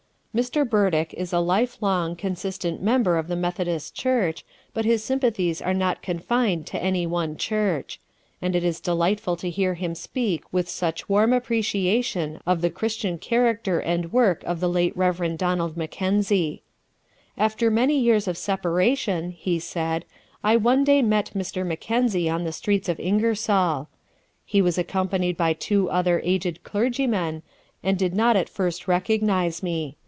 Mr. 0.33 0.63
Burdick 0.67 1.13
is 1.15 1.33
a 1.33 1.39
life 1.39 1.81
long, 1.81 2.15
consistent 2.15 2.81
member 2.81 3.17
of 3.17 3.27
the 3.27 3.35
Methodist 3.35 3.93
Church, 3.93 4.45
but 4.73 4.85
his 4.85 5.03
sympathies 5.03 5.61
are 5.61 5.73
not 5.73 6.01
confined 6.01 6.65
to 6.65 6.81
any 6.81 7.05
one 7.05 7.35
church; 7.35 7.99
and 8.41 8.55
it 8.55 8.63
is 8.63 8.79
delightful 8.79 9.35
to 9.35 9.49
hear 9.49 9.73
him 9.73 9.93
speak 9.93 10.45
with 10.49 10.69
such 10.69 11.09
warm 11.09 11.33
appreciation 11.33 12.39
of 12.45 12.61
the 12.61 12.69
Christian 12.69 13.17
character 13.17 13.79
and 13.81 14.13
work 14.13 14.41
of 14.45 14.61
the 14.61 14.69
late 14.69 14.95
Rev. 14.95 15.37
Donald 15.37 15.75
Mackenzie. 15.75 16.61
"After 17.37 17.69
many 17.69 17.99
years 17.99 18.25
of 18.25 18.37
separation," 18.37 19.31
he 19.31 19.59
said, 19.59 20.05
"I 20.45 20.55
one 20.55 20.85
day 20.85 21.01
met 21.01 21.31
Mr. 21.35 21.67
Mackenzie 21.67 22.29
on 22.29 22.45
the 22.45 22.53
streets 22.53 22.87
of 22.87 22.97
Ingersoll. 23.01 23.89
He 24.45 24.61
was 24.61 24.77
accompanied 24.77 25.35
by 25.35 25.51
two 25.51 25.89
other 25.89 26.21
aged 26.23 26.63
clergymen, 26.63 27.43
and 27.83 27.97
did 27.99 28.15
not 28.15 28.37
at 28.37 28.47
first 28.47 28.87
recognize 28.87 29.61
me. 29.61 29.97